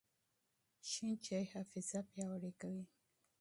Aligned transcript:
شین 0.89 1.15
چای 1.25 1.45
حافظه 1.53 1.99
پیاوړې 2.11 2.51
کوي. 2.61 2.83